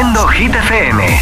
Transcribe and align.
Haciendo 0.00 0.26
Hit 0.28 0.54
FM. 0.54 1.20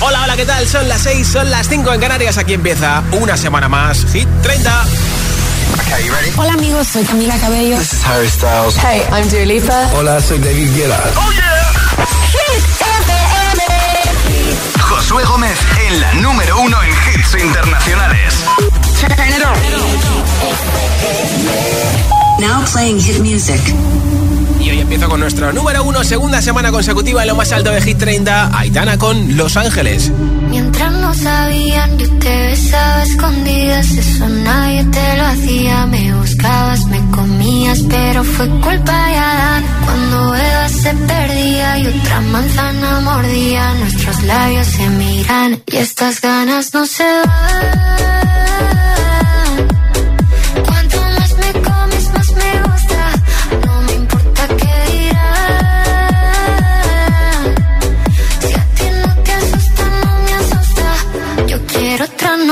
Hola, 0.00 0.24
hola, 0.24 0.36
¿qué 0.36 0.44
tal? 0.44 0.66
Son 0.66 0.88
las 0.88 1.02
6, 1.02 1.24
son 1.24 1.48
las 1.48 1.68
5 1.68 1.92
en 1.92 2.00
Canarias. 2.00 2.36
Aquí 2.36 2.52
empieza 2.52 3.00
una 3.12 3.36
semana 3.36 3.68
más 3.68 4.04
Hit 4.12 4.26
30. 4.42 4.84
Okay, 5.74 6.04
you 6.04 6.12
ready? 6.12 6.32
Hola 6.36 6.54
amigos, 6.54 6.88
soy 6.88 7.04
Camila 7.04 7.38
Cabello. 7.38 7.78
This 7.78 7.92
is 7.92 8.04
Harry 8.04 8.28
Styles. 8.28 8.76
Hey, 8.76 9.04
I'm 9.12 9.28
Dua 9.28 9.44
Lipa. 9.44 9.88
Hola, 9.94 10.20
soy 10.20 10.40
David 10.40 10.74
Guetta. 10.74 11.00
¡Oh, 11.14 11.30
yeah! 11.30 11.62
Hit 12.32 12.64
FM. 12.80 13.62
Josué 14.80 15.22
Gómez 15.26 15.56
en 15.86 16.00
la 16.00 16.12
número 16.14 16.58
uno 16.58 16.76
en 16.82 16.90
hits 16.90 17.36
internacionales. 17.40 18.34
Turn 18.98 19.28
it 19.28 19.44
on. 19.44 19.54
Now 22.40 22.64
playing 22.64 22.98
hit 22.98 23.20
music. 23.20 23.60
Y 24.64 24.70
hoy 24.70 24.80
empiezo 24.80 25.10
con 25.10 25.20
nuestro 25.20 25.52
número 25.52 25.84
uno, 25.84 26.02
segunda 26.04 26.40
semana 26.40 26.72
consecutiva 26.72 27.20
en 27.20 27.28
lo 27.28 27.34
más 27.34 27.52
alto 27.52 27.70
de 27.70 27.82
Hit 27.82 27.98
30, 27.98 28.58
Aitana 28.58 28.96
con 28.96 29.36
Los 29.36 29.58
Ángeles. 29.58 30.10
Mientras 30.48 30.90
no 30.90 31.12
sabían, 31.12 31.98
yo 31.98 32.08
te 32.18 32.46
besaba 32.46 33.02
escondidas, 33.02 33.90
eso 33.90 34.26
nadie 34.26 34.82
te 34.84 35.16
lo 35.18 35.26
hacía. 35.26 35.86
Me 35.86 36.14
buscabas, 36.14 36.86
me 36.86 36.98
comías, 37.10 37.78
pero 37.90 38.24
fue 38.24 38.48
culpa 38.48 39.06
de 39.06 39.16
Adán. 39.16 39.64
Cuando 39.84 40.34
Eva 40.34 40.68
se 40.70 40.94
perdía 40.94 41.78
y 41.80 41.86
otra 41.86 42.20
manzana 42.22 43.00
mordía, 43.00 43.74
nuestros 43.74 44.22
labios 44.22 44.66
se 44.66 44.88
miran 44.88 45.62
y 45.66 45.76
estas 45.76 46.22
ganas 46.22 46.72
no 46.72 46.86
se 46.86 47.04
van. 47.04 48.73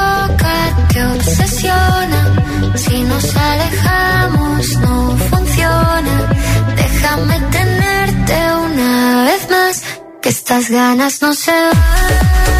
toca 0.00 0.54
te 0.92 1.00
obsesiona. 1.16 2.20
Si 2.82 3.02
nos 3.10 3.26
alejamos 3.36 4.62
no 4.84 5.16
funciona. 5.30 6.14
Déjame 6.82 7.36
tenerte 7.56 8.36
una 8.68 9.24
vez 9.28 9.42
más. 9.54 9.74
Que 10.22 10.28
estas 10.28 10.70
ganas 10.70 11.22
no 11.22 11.34
se 11.34 11.52
van. 11.52 12.59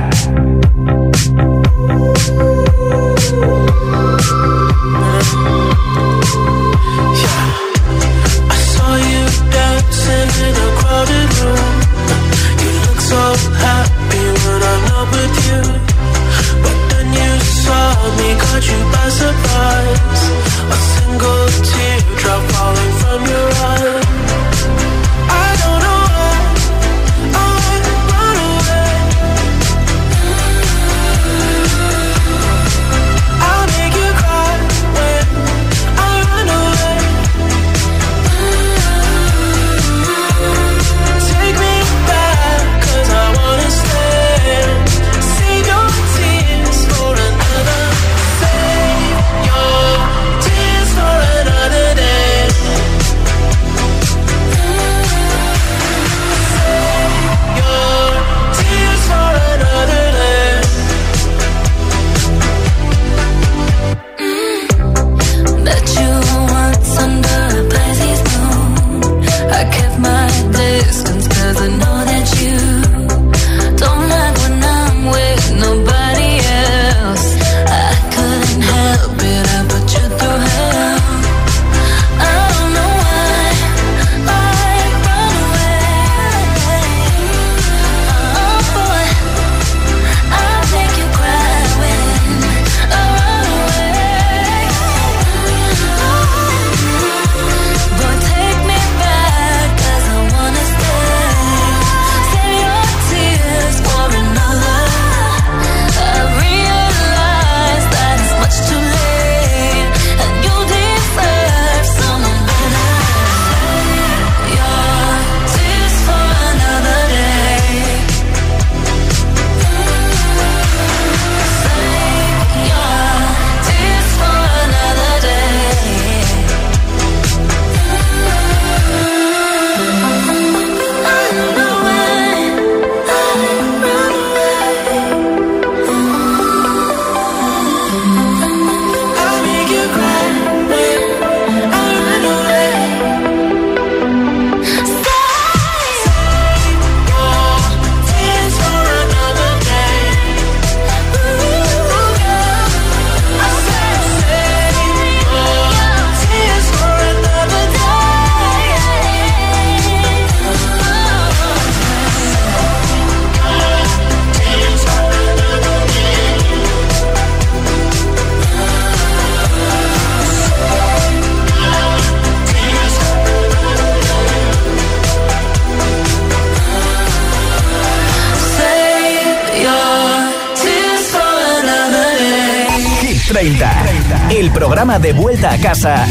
De 184.99 185.13
vuelta 185.13 185.51
a 185.51 185.57
casa 185.57 186.05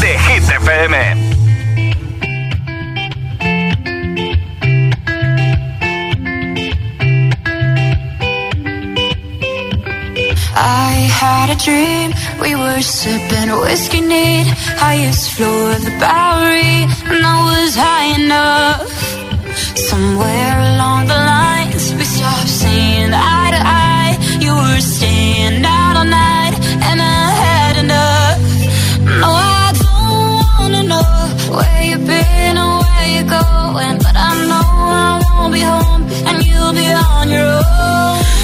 de 0.00 0.18
Hit 0.18 0.42
FM. 0.42 0.94
I 10.54 11.08
had 11.20 11.50
a 11.50 11.56
dream, 11.56 12.12
we 12.40 12.54
were 12.54 12.82
sipping 12.82 13.50
whiskey 13.62 14.02
neat, 14.02 14.46
highest 14.76 15.30
floor 15.32 15.72
of 15.72 15.84
the 15.84 15.96
Bowery, 15.98 16.84
and 17.10 17.24
I 17.24 17.36
was 17.50 17.74
high 17.74 18.22
enough. 18.22 18.92
Somewhere 19.78 20.58
along 20.74 21.06
the 21.08 21.15
where 31.56 31.82
you've 31.88 32.06
been 32.06 32.54
or 32.58 32.74
where 32.84 33.08
you're 33.14 33.30
going, 33.38 33.96
but 34.04 34.14
I 34.28 34.30
know 34.50 34.66
I 35.00 35.22
won't 35.24 35.52
be 35.52 35.60
home, 35.60 36.02
and 36.28 36.36
you'll 36.46 36.74
be 36.80 36.86
on 36.92 37.28
your 37.30 37.52
own. 37.56 38.35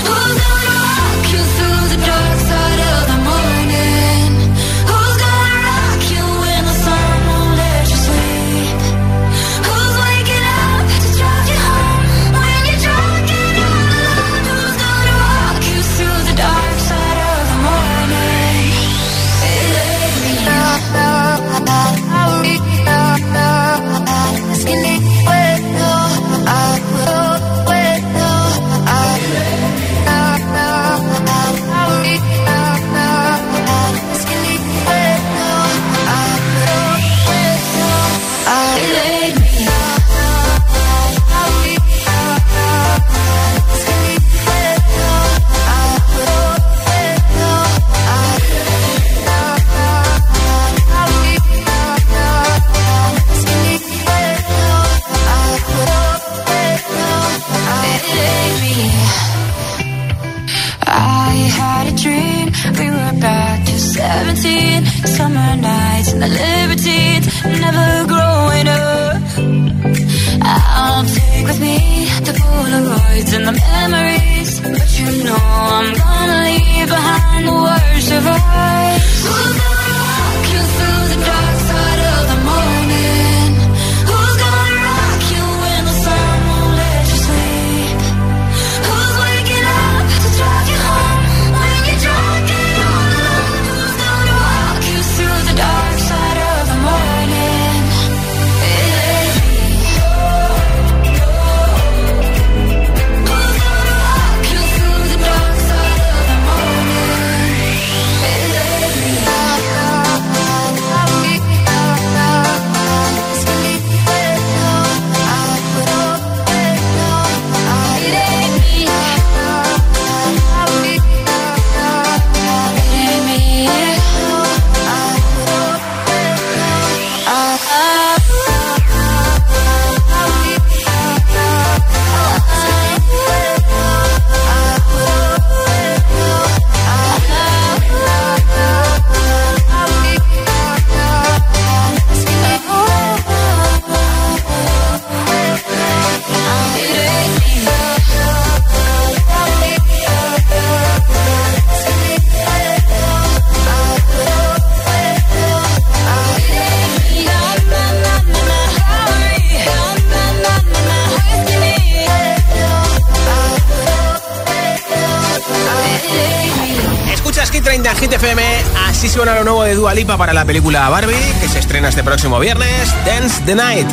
Suena 169.24 169.38
lo 169.38 169.44
nuevo 169.44 169.62
de 169.62 169.76
Dua 169.76 169.94
Lipa 169.94 170.18
para 170.18 170.32
la 170.32 170.44
película 170.44 170.88
Barbie, 170.88 171.14
que 171.40 171.46
se 171.46 171.60
estrena 171.60 171.88
este 171.88 172.02
próximo 172.02 172.40
viernes, 172.40 172.92
Dance 173.06 173.40
the 173.46 173.54
Night. 173.54 173.86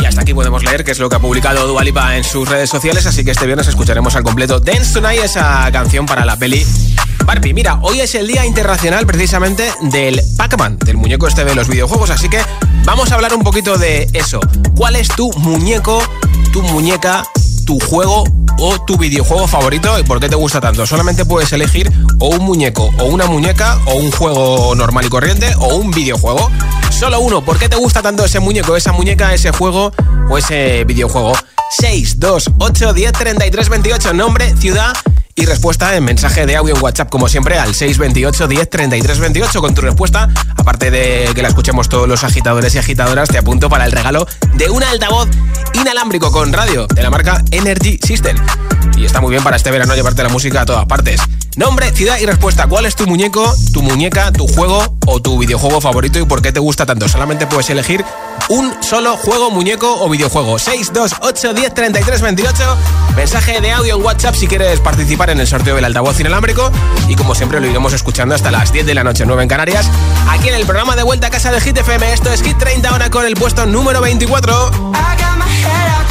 Y 0.00 0.04
hasta 0.06 0.22
aquí 0.22 0.32
podemos 0.32 0.64
leer 0.64 0.82
qué 0.82 0.92
es 0.92 0.98
lo 0.98 1.10
que 1.10 1.16
ha 1.16 1.18
publicado 1.18 1.66
Dua 1.66 1.84
Lipa 1.84 2.16
en 2.16 2.24
sus 2.24 2.48
redes 2.48 2.70
sociales, 2.70 3.04
así 3.04 3.22
que 3.22 3.32
este 3.32 3.44
viernes 3.44 3.68
escucharemos 3.68 4.16
al 4.16 4.22
completo 4.22 4.60
Dance 4.60 4.94
Tonight, 4.94 5.24
esa 5.24 5.70
canción 5.72 6.06
para 6.06 6.24
la 6.24 6.38
peli 6.38 6.66
Barbie. 7.26 7.52
Mira, 7.52 7.78
hoy 7.82 8.00
es 8.00 8.14
el 8.14 8.26
Día 8.26 8.46
Internacional 8.46 9.04
precisamente 9.04 9.70
del 9.82 10.22
Pac-Man, 10.38 10.78
del 10.78 10.96
muñeco 10.96 11.28
este 11.28 11.44
de 11.44 11.54
los 11.54 11.68
videojuegos, 11.68 12.08
así 12.08 12.30
que 12.30 12.40
vamos 12.84 13.10
a 13.10 13.14
hablar 13.14 13.34
un 13.34 13.42
poquito 13.42 13.78
de 13.78 14.08
eso. 14.12 14.40
¿Cuál 14.76 14.96
es 14.96 15.08
tu 15.08 15.32
muñeco, 15.38 16.02
tu 16.52 16.62
muñeca, 16.62 17.24
tu 17.66 17.78
juego 17.80 18.24
o 18.58 18.80
tu 18.84 18.96
videojuego 18.96 19.46
favorito 19.46 19.98
y 19.98 20.02
por 20.02 20.20
qué 20.20 20.28
te 20.28 20.36
gusta 20.36 20.60
tanto? 20.60 20.86
Solamente 20.86 21.24
puedes 21.24 21.52
elegir 21.52 21.90
o 22.18 22.28
un 22.28 22.44
muñeco 22.44 22.90
o 22.98 23.04
una 23.04 23.26
muñeca 23.26 23.78
o 23.86 23.94
un 23.94 24.10
juego 24.10 24.74
normal 24.74 25.06
y 25.06 25.08
corriente 25.08 25.54
o 25.58 25.76
un 25.76 25.90
videojuego. 25.90 26.50
Solo 26.90 27.20
uno, 27.20 27.44
¿por 27.44 27.58
qué 27.58 27.68
te 27.68 27.76
gusta 27.76 28.02
tanto 28.02 28.24
ese 28.24 28.40
muñeco, 28.40 28.76
esa 28.76 28.92
muñeca, 28.92 29.32
ese 29.34 29.52
juego 29.52 29.92
o 30.28 30.38
ese 30.38 30.84
videojuego? 30.84 31.32
6, 31.78 32.18
2, 32.18 32.50
8, 32.58 32.92
10, 32.92 33.12
33, 33.12 33.68
28, 33.68 34.14
nombre, 34.14 34.56
ciudad 34.56 34.92
y 35.34 35.46
respuesta 35.46 35.96
en 35.96 36.04
mensaje 36.04 36.46
de 36.46 36.56
audio 36.56 36.74
en 36.74 36.82
WhatsApp, 36.82 37.10
como 37.10 37.28
siempre, 37.28 37.58
al 37.58 37.74
628 37.74 38.48
10 38.48 38.70
33 38.70 39.18
28 39.18 39.60
con 39.60 39.74
tu 39.74 39.82
respuesta. 39.82 40.28
Aparte 40.56 40.90
de 40.90 41.30
que 41.34 41.42
la 41.42 41.48
escuchemos 41.48 41.88
todos 41.88 42.08
los 42.08 42.24
agitadores 42.24 42.74
y 42.74 42.78
agitadoras, 42.78 43.28
te 43.28 43.38
apunto 43.38 43.68
para 43.68 43.84
el 43.84 43.92
regalo 43.92 44.26
de 44.54 44.70
un 44.70 44.82
altavoz 44.82 45.28
inalámbrico 45.74 46.30
con 46.32 46.52
radio 46.52 46.86
de 46.86 47.02
la 47.02 47.10
marca 47.10 47.42
Energy 47.50 47.98
System. 48.02 48.36
Y 48.96 49.04
está 49.04 49.20
muy 49.20 49.30
bien 49.30 49.42
para 49.42 49.56
este 49.56 49.70
verano 49.70 49.94
llevarte 49.94 50.22
la 50.22 50.28
música 50.28 50.62
a 50.62 50.66
todas 50.66 50.86
partes. 50.86 51.20
Nombre, 51.56 51.90
ciudad 51.92 52.18
y 52.18 52.26
respuesta. 52.26 52.66
¿Cuál 52.66 52.86
es 52.86 52.94
tu 52.94 53.06
muñeco, 53.06 53.54
tu 53.72 53.82
muñeca, 53.82 54.32
tu 54.32 54.46
juego 54.46 54.96
o 55.06 55.20
tu 55.20 55.38
videojuego 55.38 55.80
favorito 55.80 56.18
y 56.18 56.24
por 56.24 56.42
qué 56.42 56.52
te 56.52 56.60
gusta 56.60 56.86
tanto? 56.86 57.08
Solamente 57.08 57.46
puedes 57.46 57.70
elegir 57.70 58.04
un 58.50 58.74
solo 58.82 59.16
juego, 59.16 59.50
muñeco 59.50 60.02
o 60.02 60.08
videojuego. 60.08 60.58
628 60.58 61.54
10 61.54 61.74
33 61.74 62.20
28. 62.20 62.76
Mensaje 63.16 63.60
de 63.60 63.70
audio 63.70 63.96
en 63.96 64.04
WhatsApp 64.04 64.34
si 64.34 64.46
quieres 64.46 64.80
participar 64.80 65.30
en 65.30 65.40
el 65.40 65.46
sorteo 65.46 65.76
del 65.76 65.84
altavoz 65.84 66.18
inalámbrico. 66.18 66.70
Y 67.08 67.14
como 67.14 67.34
siempre, 67.34 67.60
lo 67.60 67.66
iremos 67.68 67.92
escuchando 67.92 68.34
hasta 68.34 68.50
las 68.50 68.72
10 68.72 68.86
de 68.86 68.94
la 68.94 69.04
noche, 69.04 69.24
9 69.24 69.42
en 69.44 69.48
Canarias. 69.48 69.88
Aquí 70.28 70.48
en 70.48 70.54
el 70.54 70.66
programa 70.66 70.96
de 70.96 71.04
vuelta 71.04 71.28
a 71.28 71.30
casa 71.30 71.52
de 71.52 71.60
Hit 71.60 71.78
FM. 71.78 72.12
Esto 72.12 72.32
es 72.32 72.42
Hit 72.42 72.58
30 72.58 72.88
ahora 72.88 73.08
con 73.08 73.24
el 73.24 73.34
puesto 73.34 73.66
número 73.66 74.00
24. 74.00 74.52
I 74.52 75.16
got 75.16 75.38
my 75.38 75.44
head 75.44 75.88
out 75.96 76.10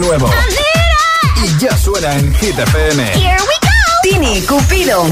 Nuevo. 0.00 0.28
Y 1.44 1.58
ya 1.58 1.76
suena 1.76 2.12
en 2.14 2.34
Hit 2.34 2.58
FM. 2.58 3.02
Here 3.12 3.36
we 3.38 3.56
go. 3.60 3.70
Tini 4.02 4.40
Cupido. 4.42 5.02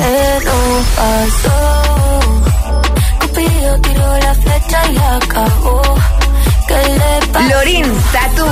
Cupido 3.20 3.81
tiró 3.81 4.18
la 4.18 4.35
flecha 4.35 4.90
y 4.90 4.96
acabó. 4.96 5.83
¿Qué 6.66 6.74
le 6.74 7.27
pasó? 7.33 7.48
Lorin 7.48 8.03
Tatu. 8.12 8.46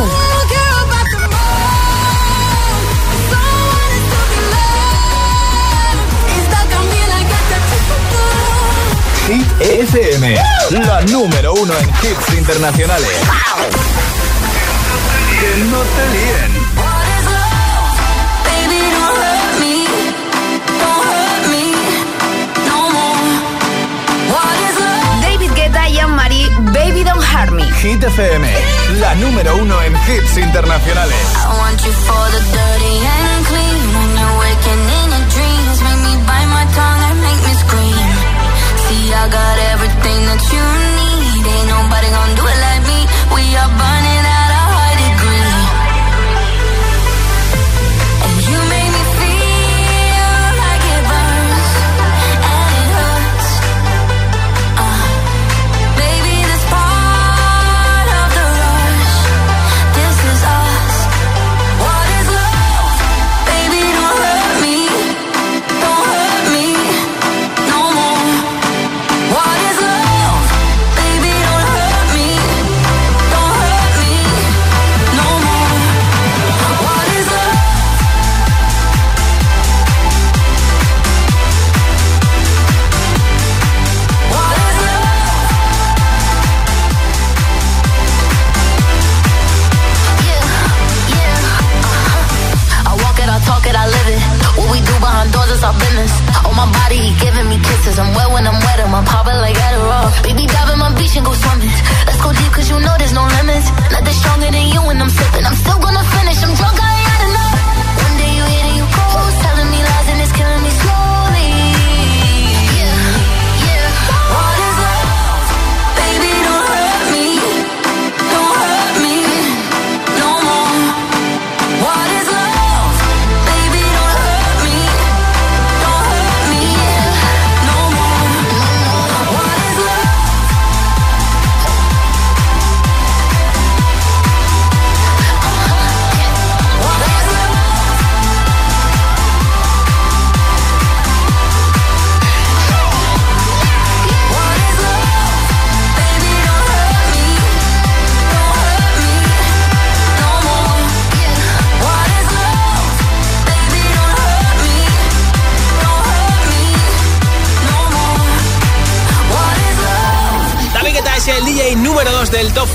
Hit 9.27 9.61
FM, 9.61 10.37
la 10.71 11.01
número 11.03 11.53
uno 11.55 11.75
en 11.77 11.89
hits 11.89 12.39
internacionales. 12.39 13.46
What 24.33 24.57
is 24.69 24.77
love? 24.79 25.23
David 25.23 25.53
Guetta 25.55 25.89
y 25.89 25.99
Anne-Marie, 25.99 26.49
Baby 26.75 27.05
Don't 27.05 27.23
Hurt 27.23 27.53
Me. 27.53 27.65
Hit 27.81 28.05
FM, 28.05 28.47
la 29.01 29.15
número 29.15 29.57
uno 29.57 29.81
en 29.81 29.95
hits 30.07 30.37
internacionales. 30.37 31.17
I 31.37 31.57
want 31.57 31.81
you 31.85 31.93
for 32.05 32.27
the 32.35 32.41
dirty 32.53 32.95
and 33.17 33.47
clean. 33.49 33.85
When 33.97 34.11
you're 34.21 34.37
waking 34.45 34.83
in 35.01 35.09
your 35.09 35.25
dreams, 35.33 35.77
make 35.87 36.01
me 36.05 36.15
bite 36.29 36.51
my 36.53 36.67
tongue 36.77 37.03
and 37.09 37.19
make 37.23 37.41
me 37.49 37.55
scream. 37.65 38.09
See, 38.85 39.09
I 39.09 39.25
got 39.33 39.57
everything 39.73 40.21
that 40.29 40.43
you 40.53 40.65
need. 41.01 41.47
Ain't 41.49 41.69
nobody 41.69 42.09
gonna 42.13 42.37
do 42.37 42.45
it 42.45 42.59
like 42.61 42.83
me. 42.91 43.01
We 43.35 43.43
are 43.57 43.73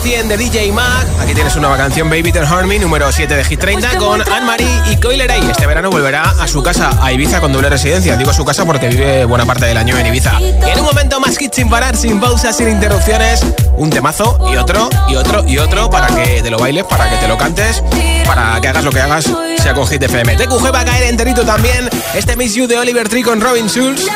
100 0.02 0.30
de 0.30 0.38
DJ 0.38 0.72
Mag. 0.72 1.08
Aquí 1.20 1.34
tienes 1.34 1.56
una 1.56 1.68
nueva 1.68 1.84
canción, 1.84 2.10
Baby 2.10 2.32
Don't 2.32 2.52
Hurt 2.52 2.66
Me, 2.66 2.80
número 2.80 3.12
7 3.12 3.36
de 3.36 3.44
Hit 3.44 3.60
30, 3.60 3.98
con 3.98 4.22
Anne-Marie 4.22 4.68
y 4.90 4.98
Coiler 4.98 5.28
Ray. 5.28 5.48
Este 5.50 5.68
verano 5.68 5.92
volverá 5.92 6.24
a 6.24 6.48
su 6.48 6.64
casa, 6.64 6.90
a 7.02 7.12
Ibiza, 7.12 7.40
con 7.40 7.54
doble 7.54 7.70
residencia. 7.70 8.16
Digo 8.16 8.34
su 8.34 8.44
casa 8.44 8.66
porque 8.66 8.88
vive 8.88 9.26
buena 9.26 9.46
parte 9.46 9.66
del 9.66 9.78
año 9.78 9.98
en 9.98 10.08
Ibiza. 10.08 10.42
Y 10.42 10.70
en 10.70 10.80
un 10.80 10.86
momento 10.86 11.20
más 11.20 11.38
hit 11.38 11.54
sin 11.54 11.70
parar, 11.70 11.96
sin 11.96 12.20
pausas, 12.20 12.58
sin 12.58 12.70
interrupciones, 12.70 13.46
un 13.76 13.90
temazo 13.92 14.40
y 14.52 14.58
otro, 14.58 14.90
y 15.08 15.16
otro, 15.16 15.48
y 15.48 15.60
otro, 15.60 15.90
para 15.90 16.08
que 16.08 16.42
te 16.42 16.50
lo 16.50 16.58
bailes, 16.58 16.84
para 16.86 17.10
que 17.10 17.18
te 17.18 17.28
lo 17.28 17.38
cantes, 17.38 17.84
para 18.26 18.60
que 18.60 18.68
hagas 18.70 18.84
lo 18.84 18.92
que 18.92 19.02
hagas, 19.02 19.26
sea 19.62 19.74
con 19.74 19.88
Hit 19.88 20.02
FM. 20.02 20.36
TQG 20.36 20.74
va 20.74 20.80
a 20.80 20.86
caer 20.86 21.04
enterito 21.04 21.44
también. 21.44 21.90
Este 22.16 22.36
Miss 22.36 22.56
You 22.56 22.66
de 22.66 22.80
Oliver 22.80 23.08
Tree 23.08 23.24
con 23.24 23.40
Robin 23.40 23.68
Schulz. 23.68 24.08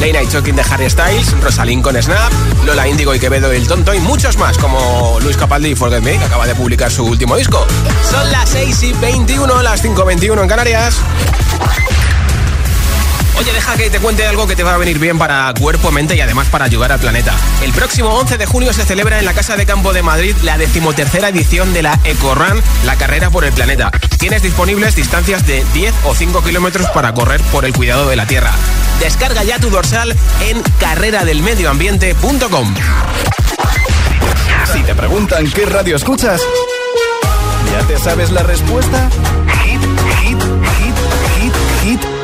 Late 0.00 0.12
Night 0.12 0.30
Talking 0.30 0.56
de 0.56 0.62
Harry 0.70 0.90
Styles, 0.90 1.40
Rosalind 1.40 1.82
con 1.82 2.00
Snap, 2.00 2.32
Lola 2.64 2.86
Índigo 2.88 3.14
y 3.14 3.20
Quevedo 3.20 3.52
El 3.52 3.66
Tonto 3.66 3.94
y 3.94 4.00
muchos 4.00 4.36
más 4.38 4.58
como 4.58 5.18
Luis 5.20 5.36
Capaldi 5.36 5.70
y 5.70 5.74
Forget 5.74 6.02
Me, 6.02 6.18
que 6.18 6.24
acaba 6.24 6.46
de 6.46 6.54
publicar 6.54 6.90
su 6.90 7.04
último 7.04 7.36
disco. 7.36 7.66
Son 8.10 8.30
las 8.32 8.48
6 8.50 8.82
y 8.82 8.92
21, 8.94 9.62
las 9.62 9.84
5.21 9.84 10.42
en 10.42 10.48
Canarias. 10.48 11.00
Oye, 13.38 13.52
deja 13.52 13.76
que 13.76 13.90
te 13.90 13.98
cuente 13.98 14.26
algo 14.26 14.46
que 14.46 14.54
te 14.54 14.62
va 14.62 14.74
a 14.74 14.78
venir 14.78 14.98
bien 14.98 15.18
para 15.18 15.52
cuerpo, 15.58 15.90
mente 15.90 16.14
y 16.16 16.20
además 16.20 16.46
para 16.48 16.66
ayudar 16.66 16.92
al 16.92 17.00
planeta. 17.00 17.34
El 17.62 17.72
próximo 17.72 18.10
11 18.10 18.38
de 18.38 18.46
junio 18.46 18.72
se 18.72 18.84
celebra 18.84 19.18
en 19.18 19.24
la 19.24 19.34
Casa 19.34 19.56
de 19.56 19.66
Campo 19.66 19.92
de 19.92 20.02
Madrid 20.02 20.36
la 20.42 20.56
decimotercera 20.56 21.28
edición 21.28 21.72
de 21.72 21.82
la 21.82 21.98
EcoRun, 22.04 22.62
la 22.84 22.96
carrera 22.96 23.30
por 23.30 23.44
el 23.44 23.52
planeta. 23.52 23.90
Tienes 24.18 24.42
disponibles 24.42 24.94
distancias 24.94 25.46
de 25.46 25.64
10 25.74 25.94
o 26.04 26.14
5 26.14 26.42
kilómetros 26.44 26.86
para 26.90 27.12
correr 27.12 27.40
por 27.52 27.64
el 27.64 27.72
cuidado 27.72 28.08
de 28.08 28.16
la 28.16 28.26
Tierra. 28.26 28.52
Descarga 29.00 29.42
ya 29.42 29.58
tu 29.58 29.68
dorsal 29.68 30.14
en 30.40 30.62
carreradelmedioambiente.com. 30.78 32.74
Si 34.72 34.82
te 34.82 34.94
preguntan 34.94 35.50
qué 35.50 35.66
radio 35.66 35.96
escuchas, 35.96 36.40
¿ya 37.72 37.86
te 37.86 37.98
sabes 37.98 38.30
la 38.30 38.42
respuesta? 38.42 39.08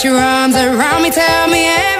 Put 0.00 0.06
your 0.06 0.18
arms 0.18 0.56
around 0.56 1.02
me, 1.02 1.10
tell 1.10 1.48
me 1.48 1.66
everything's 1.66 1.99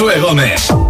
Josué 0.00 0.18
Gómez. 0.18 0.89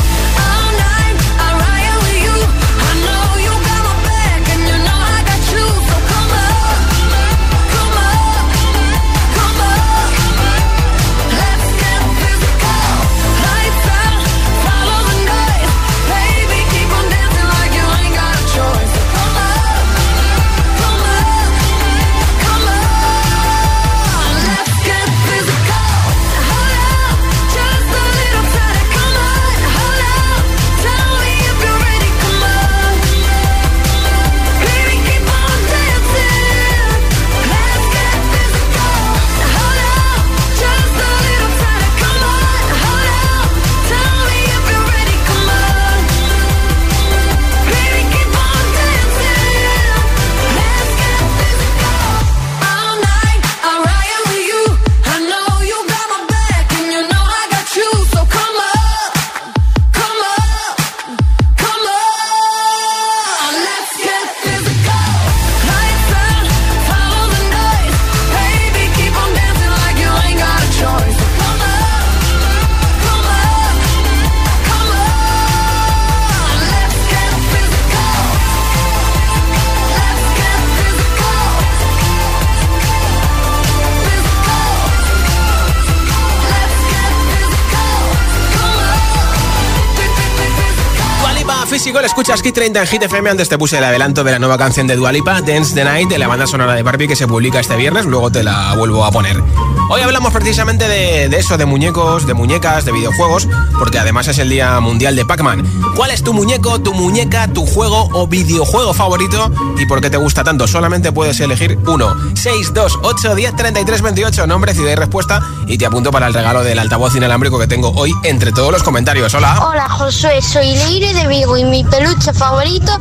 Escuchas 92.21 92.43
Hit 92.43 92.53
30 92.53 92.79
en 92.81 92.87
Hit 92.87 93.01
FM. 93.01 93.31
Antes 93.31 93.49
te 93.49 93.57
puse 93.57 93.79
el 93.79 93.83
adelanto 93.83 94.23
de 94.23 94.31
la 94.31 94.37
nueva 94.37 94.55
canción 94.55 94.85
de 94.85 94.95
Dualipa, 94.95 95.41
Dance 95.41 95.73
the 95.73 95.83
Night, 95.83 96.07
de 96.07 96.19
la 96.19 96.27
banda 96.27 96.45
sonora 96.45 96.75
de 96.75 96.83
Barbie 96.83 97.07
que 97.07 97.15
se 97.15 97.25
publica 97.25 97.59
este 97.59 97.75
viernes. 97.75 98.05
Luego 98.05 98.31
te 98.31 98.43
la 98.43 98.75
vuelvo 98.75 99.03
a 99.05 99.11
poner. 99.11 99.41
Hoy 99.89 100.01
hablamos 100.01 100.31
precisamente 100.31 100.87
de, 100.87 101.25
eso, 101.35 101.57
de 101.57 101.65
muñecos, 101.65 102.27
de 102.27 102.35
muñecas, 102.35 102.85
de 102.85 102.91
videojuegos, 102.91 103.47
porque 103.79 103.97
además 103.97 104.27
es 104.27 104.37
el 104.37 104.49
Día 104.49 104.79
Mundial 104.79 105.15
de 105.15 105.25
Pac-Man. 105.25 105.65
¿Cuál 105.95 106.11
es 106.11 106.23
tu 106.23 106.31
muñeco, 106.31 106.79
tu 106.79 106.93
muñeca, 106.93 107.47
tu 107.47 107.65
juego 107.65 108.07
o 108.13 108.27
videojuego 108.27 108.93
favorito 108.93 109.51
y 109.79 109.87
por 109.87 109.99
qué 109.99 110.11
te 110.11 110.17
gusta 110.17 110.43
tanto? 110.43 110.67
Solamente 110.67 111.11
puedes 111.11 111.39
elegir 111.39 111.79
uno. 111.87 112.15
628 112.35 113.35
10 113.35 113.55
33 113.55 114.01
28, 114.01 114.47
nombre, 114.47 114.75
ciudad 114.75 114.91
y 114.91 114.95
respuesta. 114.95 115.41
Y 115.65 115.79
te 115.79 115.87
apunto 115.87 116.11
para 116.11 116.27
el 116.27 116.35
regalo 116.35 116.63
del 116.63 116.77
altavoz 116.77 117.15
inalámbrico 117.15 117.57
que 117.57 117.67
tengo 117.67 117.91
hoy 117.95 118.13
entre 118.23 118.51
todos 118.51 118.71
los 118.71 118.83
comentarios. 118.83 119.33
Hola. 119.33 119.65
Hola 119.65 119.89
Josué, 119.89 120.41
soy 120.41 120.75
Leire 120.75 121.13
de 121.13 121.27
Vigo 121.27 121.57
y 121.57 121.63
mi 121.63 121.83
peluche 121.83 122.10
favorito 122.19 122.91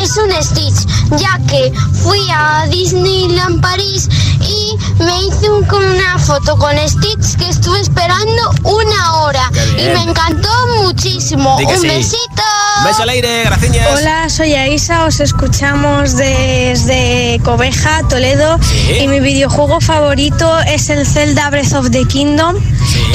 es 0.00 0.16
un 0.18 0.30
Stitch, 0.42 0.86
ya 1.18 1.40
que 1.48 1.72
fui 2.02 2.20
a 2.30 2.66
Disneyland 2.66 3.60
París 3.60 4.08
y 4.48 4.76
me 5.02 5.22
hice 5.24 5.50
un- 5.50 5.64
con 5.64 5.84
una 5.84 6.18
foto 6.18 6.56
con 6.56 6.74
Stitch 6.88 7.36
que 7.36 7.48
estuve 7.48 7.80
esperando 7.80 8.50
una 8.64 9.20
hora 9.22 9.50
y 9.78 9.84
me 9.84 10.02
encantó 10.02 10.48
muchísimo. 10.82 11.56
Di 11.58 11.66
que 11.66 11.74
un 11.74 11.80
sí. 11.82 11.88
besito. 11.88 12.42
Beso 12.84 13.02
al 13.02 13.08
aire, 13.10 13.42
gracias. 13.44 13.76
Hola, 13.98 14.28
soy 14.30 14.54
Aisa, 14.54 15.04
os 15.04 15.20
escuchamos 15.20 16.16
desde 16.16 17.40
Cobeja, 17.44 18.02
Toledo 18.08 18.58
Sí. 18.62 18.98
y 19.00 19.08
mi 19.08 19.20
videojuego 19.20 19.80
favorito 19.80 20.58
es 20.60 20.88
el 20.90 21.06
Zelda 21.06 21.50
Breath 21.50 21.72
of 21.74 21.90
the 21.90 22.04
Kingdom 22.04 22.56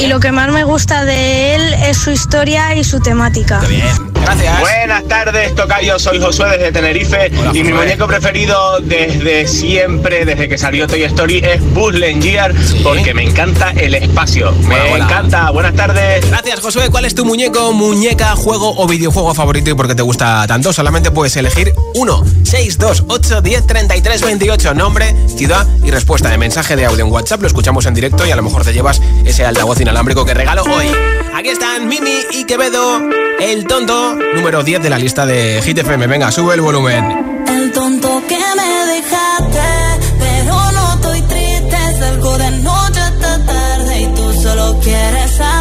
y 0.00 0.06
lo 0.06 0.20
que 0.20 0.32
más 0.32 0.50
me 0.50 0.64
gusta 0.64 1.04
de 1.04 1.54
él 1.54 1.74
es 1.84 1.96
su 1.98 2.10
historia 2.10 2.74
y 2.76 2.84
su 2.84 3.00
temática. 3.00 3.60
Gracias. 4.24 4.60
Buenas 4.60 5.04
tardes, 5.08 5.54
Tocayo. 5.54 5.98
Soy 5.98 6.18
Josué 6.20 6.48
desde 6.50 6.72
Tenerife 6.72 7.30
Hola, 7.38 7.50
y 7.54 7.62
mi 7.62 7.72
muñeco 7.72 8.06
preferido 8.06 8.80
desde 8.80 9.46
siempre, 9.46 10.24
desde 10.24 10.48
que 10.48 10.56
salió 10.56 10.86
Toy 10.86 11.02
Story, 11.04 11.23
es 11.32 11.74
Buzz 11.74 11.94
Lightyear 11.94 12.54
porque 12.82 13.14
me 13.14 13.24
encanta 13.24 13.70
el 13.70 13.94
espacio. 13.94 14.52
Me 14.68 14.74
Hola, 14.74 14.84
hola. 14.92 15.04
encanta. 15.04 15.50
Buenas 15.50 15.74
tardes. 15.74 16.28
Gracias, 16.28 16.60
Josué. 16.60 16.90
¿Cuál 16.90 17.04
es 17.06 17.14
tu 17.14 17.24
muñeco, 17.24 17.72
muñeca, 17.72 18.36
juego 18.36 18.74
o 18.76 18.86
videojuego 18.86 19.34
favorito 19.34 19.70
y 19.70 19.74
por 19.74 19.88
qué 19.88 19.94
te 19.94 20.02
gusta 20.02 20.44
tanto? 20.46 20.72
Solamente 20.72 21.10
puedes 21.10 21.36
elegir 21.36 21.72
uno. 21.94 22.22
628 22.44 23.40
10 23.40 23.66
33 23.66 24.22
28. 24.22 24.74
Nombre, 24.74 25.14
ciudad 25.36 25.66
y 25.84 25.90
respuesta 25.90 26.28
de 26.30 26.38
mensaje 26.38 26.76
de 26.76 26.84
audio 26.86 27.04
en 27.04 27.10
WhatsApp. 27.12 27.40
Lo 27.40 27.46
escuchamos 27.48 27.86
en 27.86 27.94
directo 27.94 28.26
y 28.26 28.30
a 28.30 28.36
lo 28.36 28.42
mejor 28.42 28.64
te 28.64 28.72
llevas 28.72 29.00
ese 29.24 29.44
altavoz 29.44 29.80
inalámbrico 29.80 30.24
que 30.24 30.34
regalo 30.34 30.62
hoy. 30.64 30.86
Aquí 31.34 31.48
están 31.48 31.88
Mimi 31.88 32.18
y 32.32 32.44
Quevedo, 32.44 33.00
el 33.40 33.66
tonto, 33.66 34.14
número 34.34 34.62
10 34.62 34.82
de 34.82 34.90
la 34.90 34.98
lista 34.98 35.26
de 35.26 35.60
Hit 35.64 35.78
FM. 35.78 36.06
Venga, 36.06 36.30
sube 36.30 36.54
el 36.54 36.60
volumen. 36.60 37.44
El 37.48 37.72
tonto 37.72 38.22
que 38.28 38.36
me 38.38 38.94
dejaste, 38.94 39.60
tú 44.84 44.90
solo 44.90 45.53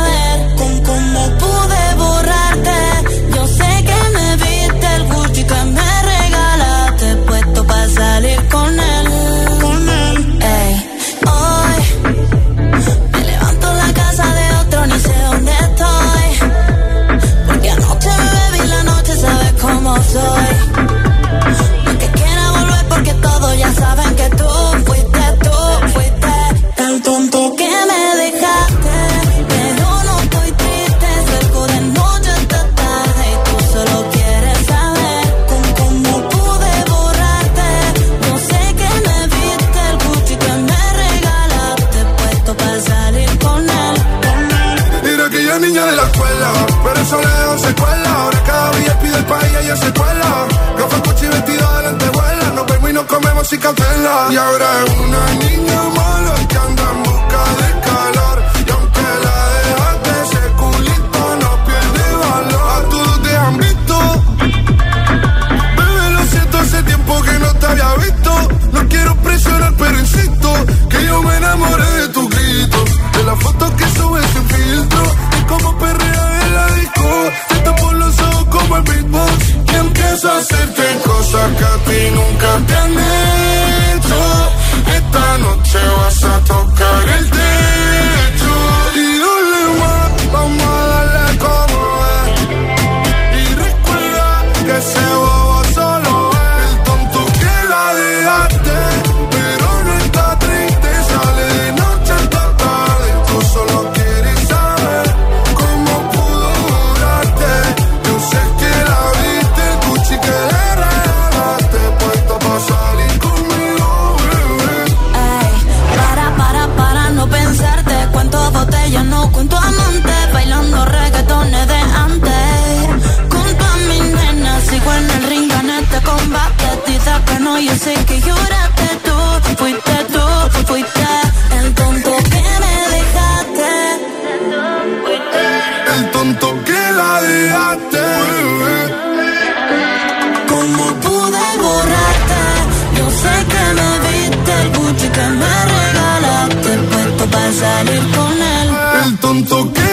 El 149.34 149.44
tonto 149.46 149.74
que 149.74 149.93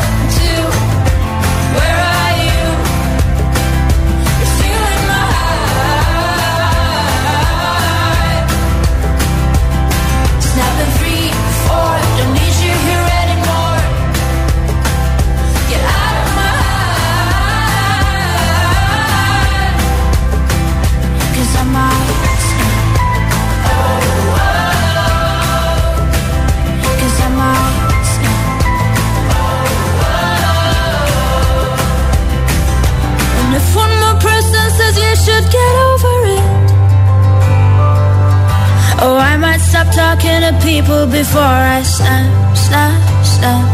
talking 39.91 40.41
to 40.41 40.53
people 40.63 41.05
before 41.07 41.41
I 41.41 41.83
snap, 41.83 42.57
snap, 42.57 43.25
snap. 43.25 43.65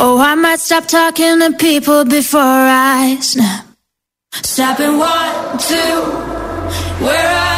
Oh, 0.00 0.18
I 0.20 0.34
might 0.34 0.60
stop 0.60 0.86
talking 0.86 1.40
to 1.40 1.52
people 1.52 2.04
before 2.04 2.40
I 2.40 3.18
snap. 3.20 3.66
Snapping 4.42 4.98
one, 4.98 5.58
two, 5.58 6.00
where 7.04 7.28
are 7.28 7.57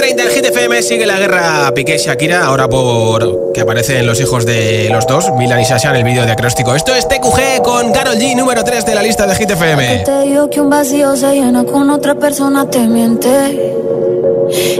30 0.00 0.22
en 0.22 0.28
GTFM 0.30 0.82
sigue 0.82 1.04
la 1.04 1.18
guerra 1.18 1.70
Piqué 1.74 1.98
Shakira, 1.98 2.46
ahora 2.46 2.66
por 2.66 3.52
que 3.52 3.60
aparecen 3.60 4.06
los 4.06 4.18
hijos 4.18 4.46
de 4.46 4.88
los 4.90 5.06
dos, 5.06 5.30
Milan 5.34 5.60
y 5.60 5.66
Sasha 5.66 5.90
en 5.90 5.96
el 5.96 6.04
vídeo 6.04 6.24
de 6.24 6.32
acróstico. 6.32 6.74
Esto 6.74 6.94
es 6.94 7.06
TQG 7.06 7.60
con 7.62 7.92
Carol 7.92 8.16
G, 8.16 8.34
número 8.34 8.64
3 8.64 8.86
de 8.86 8.94
la 8.94 9.02
lista 9.02 9.26
de 9.26 9.34
GTFM. 9.34 10.04
Te 10.04 10.22
digo 10.22 10.48
que 10.48 10.58
un 10.62 10.70
vacío 10.70 11.14
se 11.16 11.34
llena 11.34 11.64
con 11.64 11.90
otra 11.90 12.14
persona, 12.14 12.64
te 12.70 12.78
miente. 12.78 13.74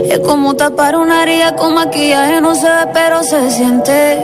Es 0.09 0.19
como 0.21 0.55
tapar 0.55 0.95
una 0.95 1.21
herida 1.21 1.55
con 1.55 1.75
maquillaje, 1.75 2.41
no 2.41 2.55
se 2.55 2.65
ve, 2.65 2.87
pero 2.91 3.21
se 3.21 3.51
siente. 3.51 4.17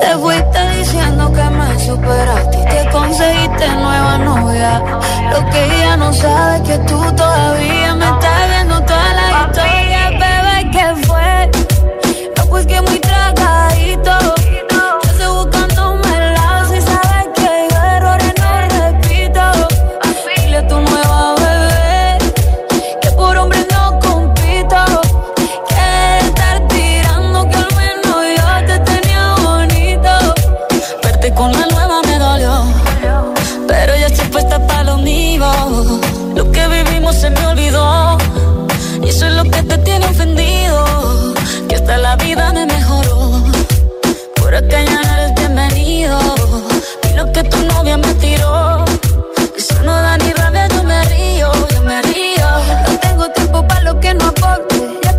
Te 0.00 0.08
fuiste 0.18 0.58
diciendo 0.76 1.32
que 1.32 1.42
me 1.50 1.86
superaste 1.86 2.58
y 2.58 2.64
que 2.64 2.90
conseguiste 2.90 3.68
nueva 3.68 4.18
novia. 4.18 4.82
Lo 5.30 5.50
que 5.50 5.64
ella 5.64 5.96
no 5.96 6.12
sabe 6.12 6.56
es 6.56 6.62
que 6.62 6.78
tú 6.78 7.00
todavía 7.14 7.94
me 7.94 8.06
estás 8.06 8.35
que 12.66 12.80
muy 12.82 12.98
tragadito. 12.98 14.35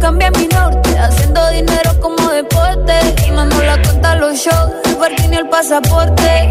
cambié 0.07 0.31
mi 0.31 0.47
norte, 0.47 0.97
haciendo 0.97 1.49
dinero 1.49 1.91
como 1.99 2.29
deporte. 2.29 2.93
Y 3.27 3.31
mando 3.31 3.61
la 3.61 3.75
cuenta 3.81 4.11
a 4.11 4.15
los 4.15 4.37
shows, 4.37 4.71
el 4.85 4.95
parking 4.95 5.33
y 5.33 5.35
el 5.35 5.49
pasaporte. 5.49 6.47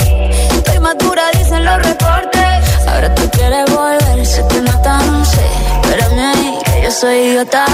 Estoy 0.58 0.78
madura, 0.78 1.22
dicen 1.38 1.64
los 1.64 1.78
reportes. 1.82 2.58
Ahora 2.86 3.14
tú 3.14 3.22
quieres 3.30 3.64
volver, 3.74 4.26
se 4.26 4.42
te 4.42 4.60
nota, 4.60 4.98
no 4.98 5.24
sé. 5.24 5.46
Espérame 5.82 6.18
ahí, 6.32 6.58
que 6.66 6.82
yo 6.82 6.90
soy 6.90 7.16
idiota. 7.28 7.64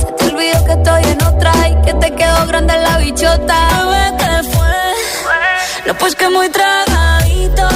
Se 0.00 0.12
te 0.18 0.24
olvidó 0.26 0.64
que 0.66 0.72
estoy 0.72 1.04
en 1.04 1.22
otra 1.24 1.52
y 1.70 1.74
que 1.84 1.94
te 1.94 2.14
quedó 2.14 2.46
grande 2.46 2.74
la 2.76 2.98
bichota. 2.98 3.58
Bebé, 3.78 4.06
¿qué 4.18 4.48
fue? 4.52 5.86
No, 5.86 5.94
pues 5.94 6.14
que 6.16 6.28
muy 6.28 6.48
tragadito, 6.50 7.68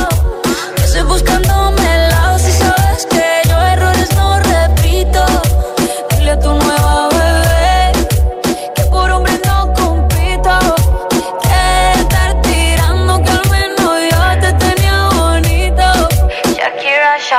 que 0.77 0.83
estoy 0.83 1.03
buscando 1.05 1.70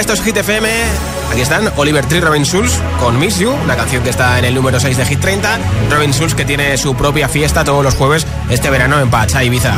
esto 0.00 0.14
es 0.14 0.22
Hit 0.22 0.36
FM. 0.36 0.68
Aquí 1.30 1.42
están 1.42 1.70
Oliver 1.76 2.06
Tree, 2.06 2.20
Robin 2.20 2.44
Schulz 2.44 2.72
con 2.98 3.18
Miss 3.18 3.38
You, 3.38 3.50
una 3.50 3.76
canción 3.76 4.02
que 4.02 4.08
está 4.08 4.38
en 4.38 4.46
el 4.46 4.54
número 4.54 4.80
6 4.80 4.96
de 4.96 5.04
Hit 5.04 5.20
30. 5.20 5.58
Robin 5.90 6.12
Schulz 6.12 6.34
que 6.34 6.46
tiene 6.46 6.76
su 6.78 6.94
propia 6.94 7.28
fiesta 7.28 7.64
todos 7.64 7.84
los 7.84 7.94
jueves 7.94 8.26
este 8.48 8.70
verano 8.70 8.98
en 8.98 9.10
Pacha, 9.10 9.44
Ibiza. 9.44 9.74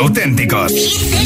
auténticos. 0.00 1.19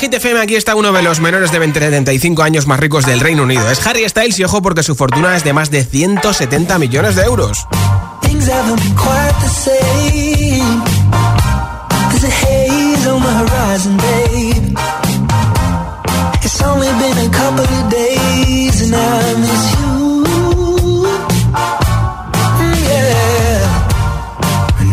Hit 0.00 0.14
FM, 0.14 0.40
aquí 0.40 0.56
está 0.56 0.74
uno 0.74 0.92
de 0.92 1.02
los 1.02 1.20
menores 1.20 1.52
de 1.52 1.58
20, 1.58 2.42
años 2.42 2.66
más 2.66 2.80
ricos 2.80 3.06
del 3.06 3.20
Reino 3.20 3.42
Unido. 3.42 3.70
Es 3.70 3.86
Harry 3.86 4.08
Styles 4.08 4.38
y 4.38 4.44
ojo 4.44 4.62
porque 4.62 4.82
su 4.82 4.94
fortuna 4.94 5.36
es 5.36 5.44
de 5.44 5.52
más 5.52 5.70
de 5.70 5.84
170 5.84 6.78
millones 6.78 7.16
de 7.16 7.22
euros. 7.22 7.66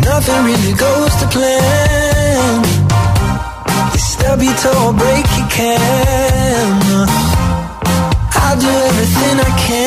nothing 0.04 0.44
really 0.44 0.74
goes 0.74 1.14
to 1.16 1.26
plan. 1.28 1.73
beat 4.44 4.66
or 4.66 4.92
break 4.92 5.26
your 5.38 5.48
camera, 5.48 7.06
I'll 8.42 8.58
do 8.60 8.68
everything 8.88 9.40
I 9.40 9.50
can. 9.66 9.83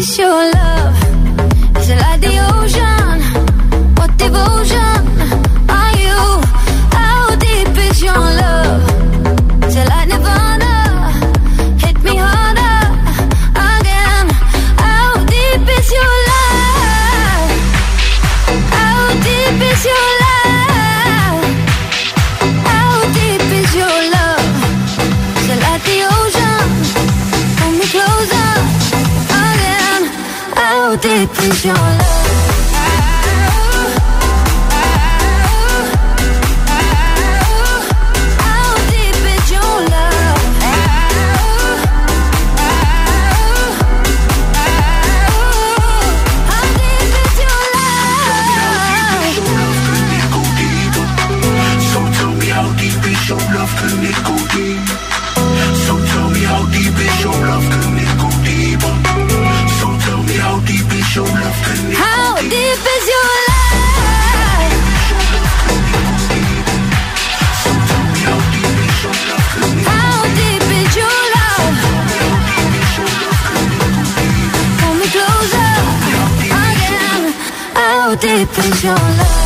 miss 0.00 0.16
your 0.16 0.50
love. 0.52 0.69
Your 31.64 31.74
love? 31.74 32.09
Deep? 78.46 79.39